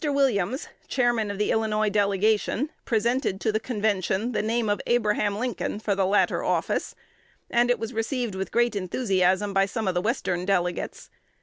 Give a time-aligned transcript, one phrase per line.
[0.03, 5.77] Williams, Chairman of the Illinois Delegation, presented to the convention the name of Abraham Lincoln
[5.79, 6.95] for the latter office;
[7.51, 11.11] and it was received with great enthusiasm by some of the Western delegates.